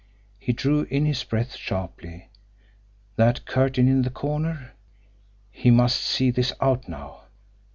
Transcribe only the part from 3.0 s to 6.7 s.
That curtain in the corner! He must see this